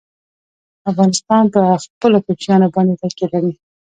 [0.91, 3.53] افغانستان په خپلو کوچیانو باندې تکیه لري.